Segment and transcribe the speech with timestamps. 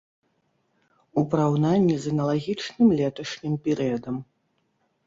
[1.21, 4.15] У параўнанні з аналагічным леташнім перыядам.